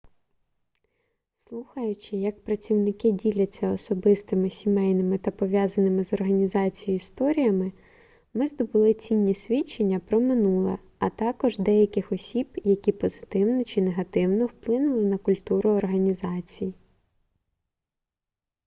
слухаючи 1.37 2.17
як 2.17 2.43
працівники 2.43 3.11
діляться 3.11 3.71
особистими 3.71 4.49
сімейними 4.49 5.17
та 5.17 5.31
пов'язаними 5.31 6.03
з 6.03 6.13
організацією 6.13 6.95
історіями 6.95 7.71
ми 8.33 8.47
здобули 8.47 8.93
цінні 8.93 9.33
свідчення 9.33 9.99
про 9.99 10.19
минуле 10.21 10.77
а 10.99 11.09
також 11.09 11.57
деяких 11.57 12.11
осіб 12.11 12.47
які 12.63 12.91
позитивно 12.91 13.63
чи 13.63 13.81
негативно 13.81 14.45
вплинули 14.45 15.05
на 15.05 15.17
культуру 15.17 15.69
організації 15.69 16.73